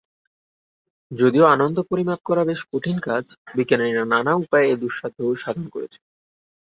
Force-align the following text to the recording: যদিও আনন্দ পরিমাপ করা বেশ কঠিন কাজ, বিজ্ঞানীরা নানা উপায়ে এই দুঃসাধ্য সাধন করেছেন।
যদিও 1.11 1.45
আনন্দ 1.47 1.77
পরিমাপ 1.89 2.19
করা 2.23 2.43
বেশ 2.45 2.61
কঠিন 2.71 2.97
কাজ, 2.99 3.25
বিজ্ঞানীরা 3.55 4.03
নানা 4.05 4.33
উপায়ে 4.35 4.69
এই 4.69 4.77
দুঃসাধ্য 4.77 5.19
সাধন 5.35 5.65
করেছেন। 5.69 6.03